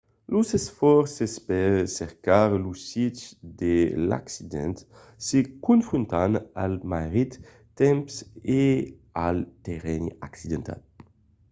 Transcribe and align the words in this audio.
los 0.33 0.47
esfòrces 0.59 1.33
per 1.49 1.69
cercar 1.99 2.47
lo 2.63 2.71
sit 2.89 3.15
de 3.61 3.75
l'accident 4.09 4.75
se 5.27 5.39
confrontan 5.67 6.31
al 6.63 6.73
marrit 6.91 7.31
temps 7.81 8.13
e 8.61 8.63
al 9.25 9.37
terrenh 9.65 10.07
accidentat 10.29 10.79